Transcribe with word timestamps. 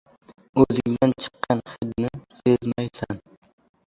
•O‘zingdan 0.61 1.11
chiqqan 1.25 1.61
hidni 1.73 2.09
sezmaysan. 2.39 3.21